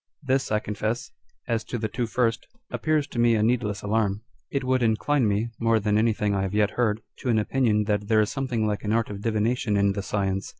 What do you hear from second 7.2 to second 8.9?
an opinion that there is something like